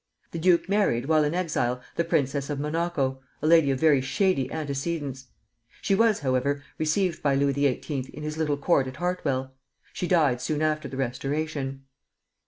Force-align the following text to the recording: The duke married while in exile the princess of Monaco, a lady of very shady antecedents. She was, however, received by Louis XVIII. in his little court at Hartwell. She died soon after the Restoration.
The 0.31 0.39
duke 0.39 0.67
married 0.67 1.05
while 1.05 1.23
in 1.23 1.35
exile 1.35 1.79
the 1.95 2.03
princess 2.03 2.49
of 2.49 2.59
Monaco, 2.59 3.21
a 3.39 3.45
lady 3.45 3.69
of 3.69 3.79
very 3.79 4.01
shady 4.01 4.51
antecedents. 4.51 5.27
She 5.79 5.93
was, 5.93 6.21
however, 6.21 6.63
received 6.79 7.21
by 7.21 7.35
Louis 7.35 7.53
XVIII. 7.53 8.09
in 8.11 8.23
his 8.23 8.35
little 8.35 8.57
court 8.57 8.87
at 8.87 8.95
Hartwell. 8.97 9.53
She 9.93 10.07
died 10.07 10.41
soon 10.41 10.63
after 10.63 10.87
the 10.87 10.97
Restoration. 10.97 11.83